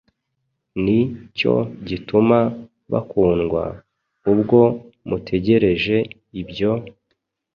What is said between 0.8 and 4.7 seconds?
Ni cyo gituma bakundwa, ubwo